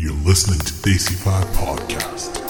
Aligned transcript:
You're 0.00 0.14
listening 0.14 0.60
to 0.60 0.72
DC5 0.72 1.44
Podcast. 1.52 2.49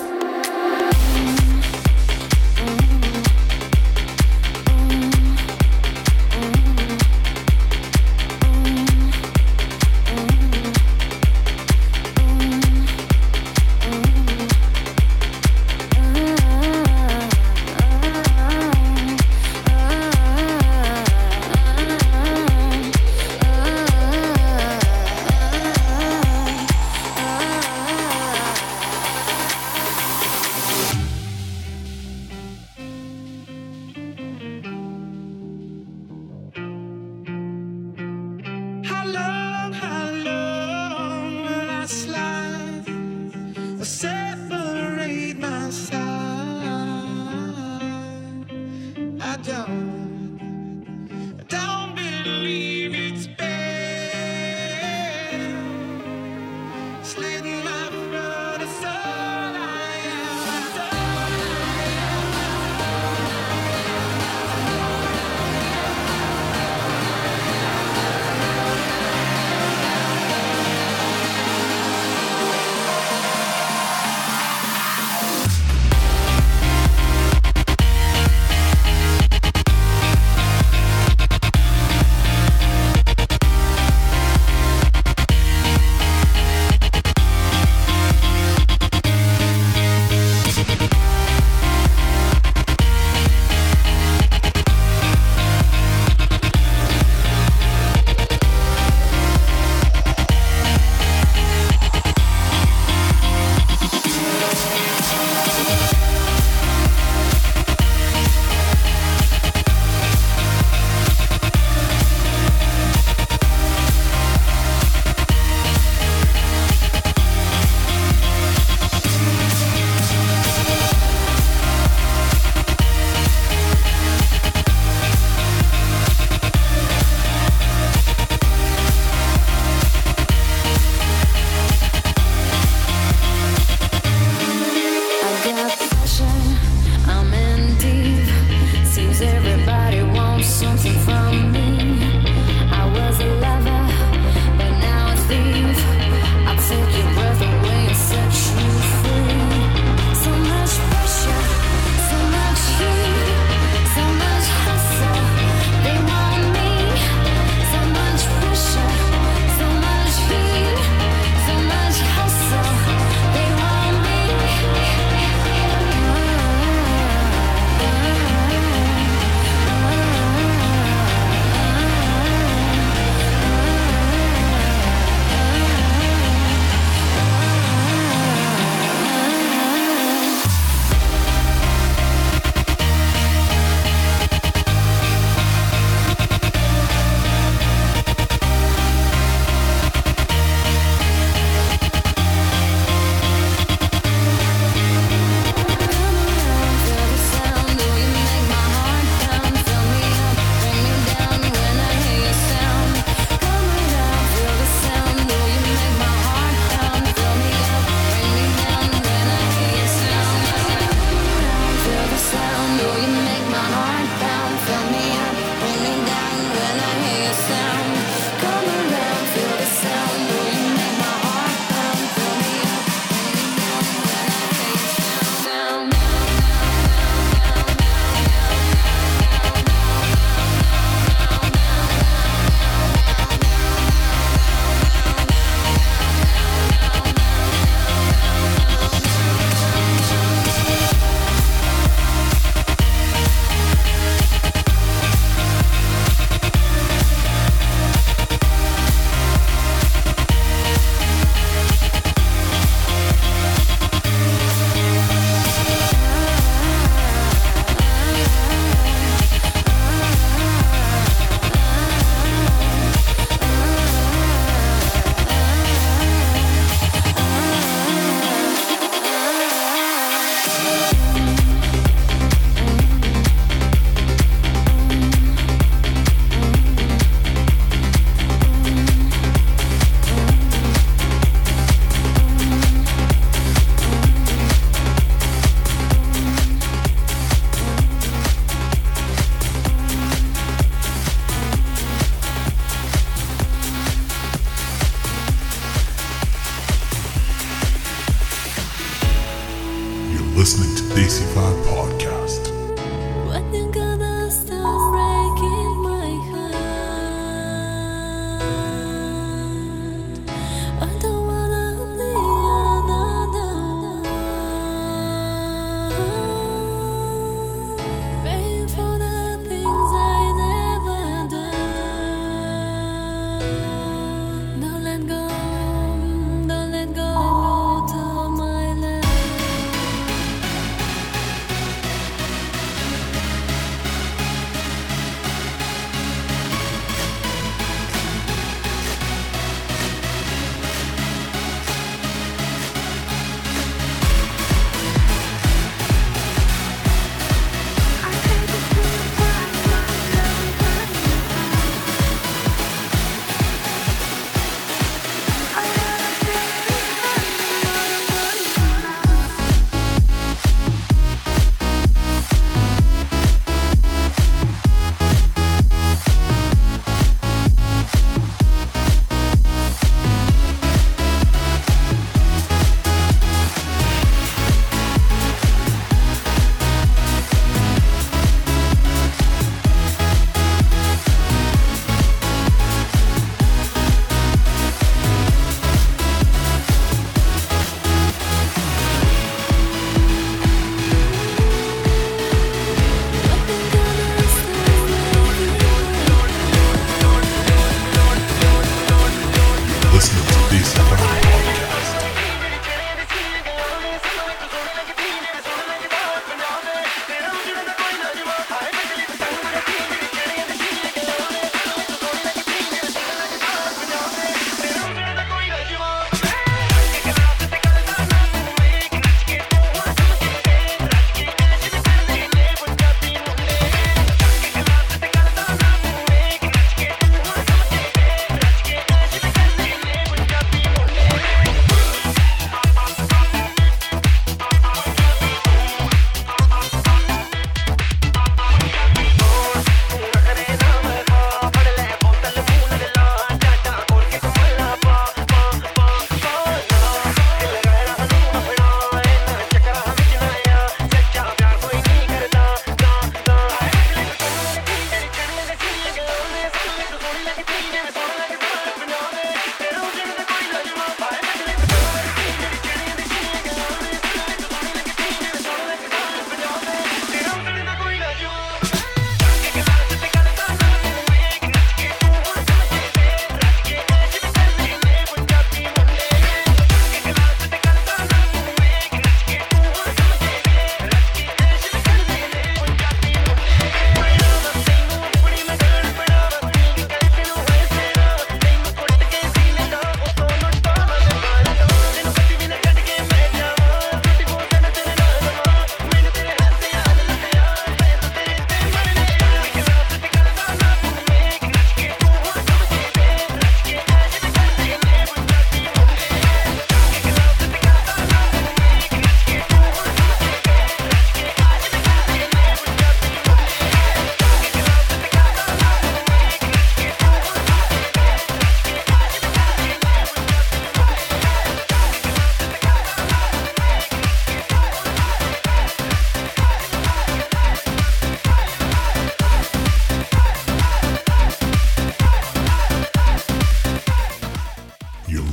Daisy 301.01 301.25
Vine 301.33 301.57
Podcast. 301.65 301.80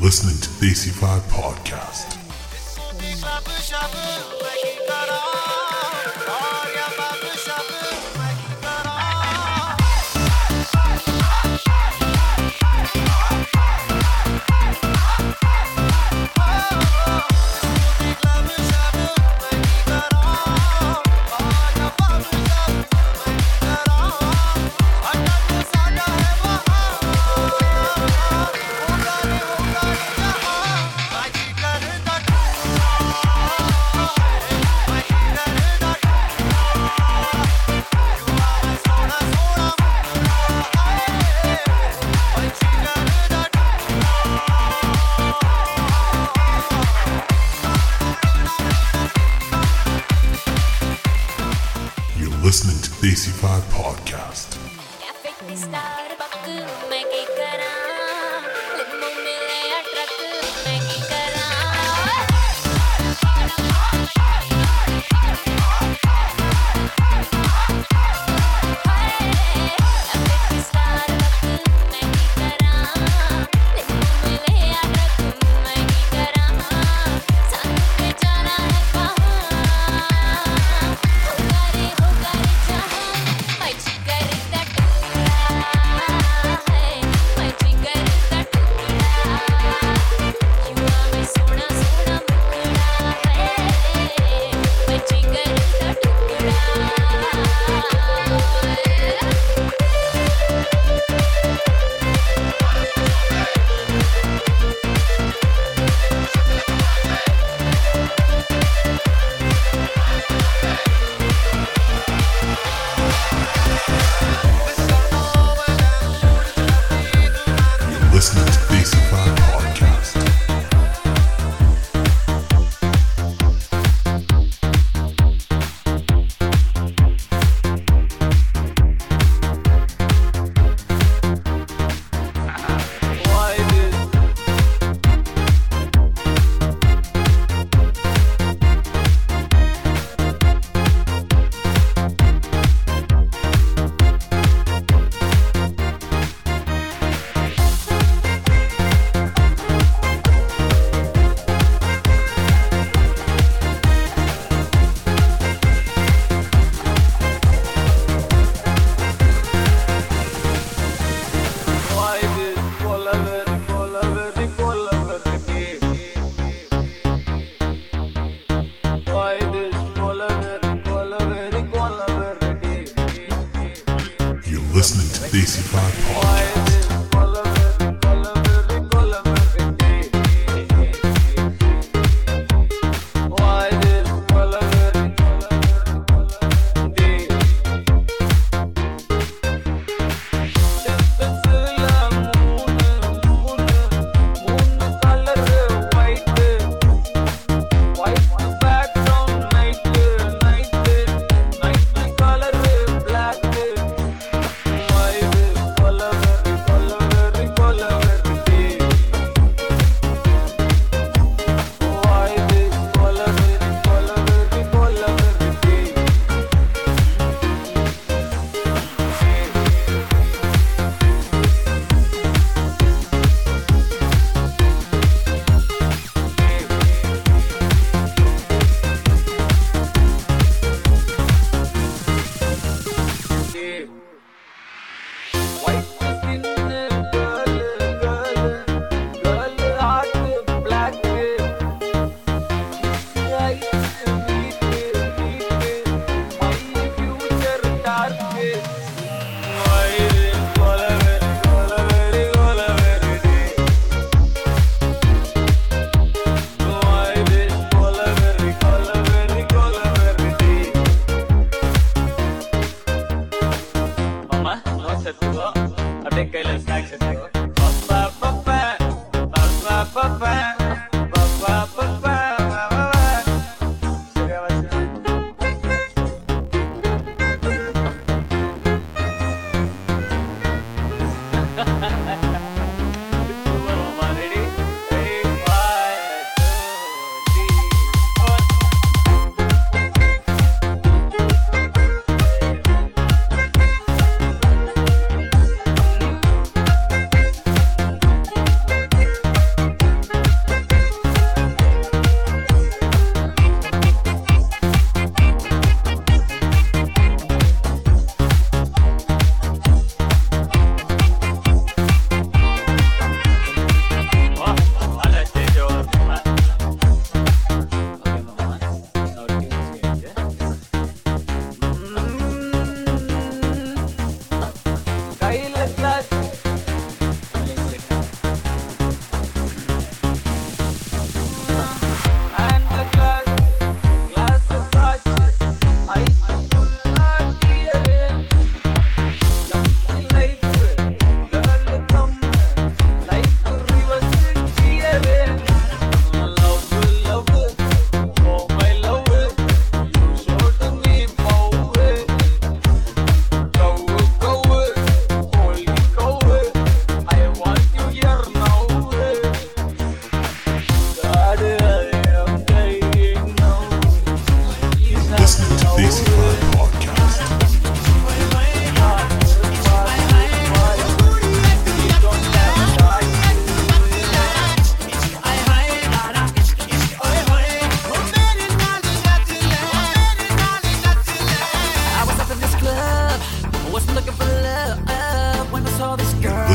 listening 0.07 0.39
to 0.39 0.49
the 0.61 0.67
AC5 0.67 1.19
Podcast. 1.27 2.17
AC5 53.01 53.61
Podcast. 53.69 54.57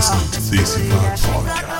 listening 0.03 0.31
to 0.33 0.51
Daisy 0.51 0.81
Vibe 0.89 1.17
Podcast. 1.19 1.72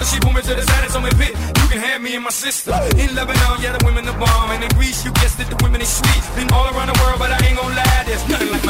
Romania, 0.00 0.12
she 0.12 0.20
pulled 0.20 0.34
me 0.34 0.42
to 0.42 0.54
the 0.54 0.62
side 0.62 0.84
and 0.84 0.92
told 0.92 1.04
me, 1.04 1.10
"Pit, 1.10 1.36
you 1.60 1.68
can 1.68 1.80
have 1.80 2.00
me 2.00 2.14
and 2.14 2.24
my 2.24 2.30
sister." 2.30 2.72
In 2.96 3.14
Lebanon, 3.14 3.60
yeah, 3.60 3.76
the 3.76 3.84
women 3.84 4.04
the 4.04 4.12
bomb, 4.12 4.50
and 4.50 4.64
in 4.64 4.70
Greece, 4.70 5.04
you 5.04 5.12
guessed 5.12 5.40
it, 5.40 5.48
the 5.50 5.56
women 5.62 5.80
is 5.80 5.88
sweet. 5.88 6.22
Been 6.36 6.52
all 6.52 6.66
around 6.72 6.88
the 6.88 6.98
world, 7.02 7.18
but 7.18 7.30
I 7.30 7.38
ain't 7.46 7.56
gonna 7.58 7.74
lie, 7.74 8.04
there's 8.06 8.26
nothing 8.28 8.50
like 8.50 8.64
Miami 8.64 8.69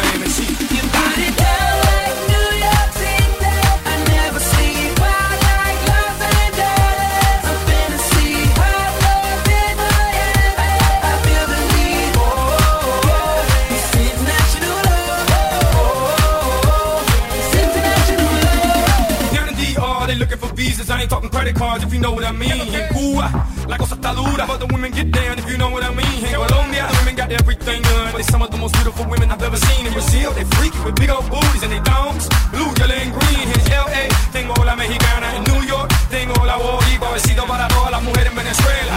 credit 21.40 21.56
cards 21.56 21.82
if 21.82 21.92
you 21.94 22.00
know 22.00 22.12
what 22.12 22.24
I 22.24 22.32
mean. 22.32 22.52
In 22.52 22.84
Cuba, 22.92 23.26
la 23.66 23.76
cosa 23.78 23.94
está 23.94 24.12
dura, 24.12 24.44
but 24.46 24.58
the 24.60 24.66
women 24.66 24.92
get 24.92 25.10
down 25.10 25.38
if 25.38 25.48
you 25.50 25.56
know 25.56 25.70
what 25.70 25.82
I 25.82 25.90
mean. 25.94 26.20
In 26.20 26.32
Colombia, 26.34 26.84
the 26.90 26.96
women 27.00 27.16
got 27.16 27.32
everything 27.32 27.80
done. 27.80 28.12
They 28.14 28.22
some 28.24 28.42
of 28.42 28.50
the 28.50 28.58
most 28.58 28.74
beautiful 28.74 29.06
women 29.08 29.30
I've 29.30 29.42
ever 29.42 29.56
seen. 29.56 29.86
In 29.86 29.92
Brazil, 29.92 30.32
they 30.32 30.44
freaky 30.56 30.78
with 30.84 30.96
big 30.96 31.08
old 31.08 31.26
booties 31.30 31.62
and 31.62 31.72
they 31.72 31.80
dongs, 31.80 32.28
blue, 32.52 32.68
yellow, 32.76 32.98
and 33.04 33.12
green. 33.16 33.46
In 33.56 33.60
LA, 33.72 34.04
tengo 34.36 34.52
la 34.68 34.76
mexicana. 34.76 35.26
In 35.36 35.42
New 35.50 35.62
York, 35.64 35.88
tengo 36.10 36.44
la 36.44 36.56
boricua. 36.58 37.08
Besito 37.12 37.46
para 37.46 37.68
todas 37.68 37.90
las 37.90 38.02
mujeres 38.02 38.30
en 38.32 38.36
Venezuela. 38.36 38.89